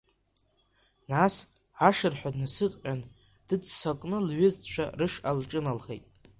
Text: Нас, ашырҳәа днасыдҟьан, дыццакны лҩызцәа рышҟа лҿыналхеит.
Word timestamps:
Нас, 1.11 1.35
ашырҳәа 1.87 2.29
днасыдҟьан, 2.33 3.01
дыццакны 3.47 4.17
лҩызцәа 4.27 4.85
рышҟа 4.99 5.31
лҿыналхеит. 5.39 6.03